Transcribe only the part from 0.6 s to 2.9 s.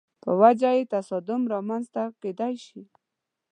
یې تصادم رامنځته کېدای شي.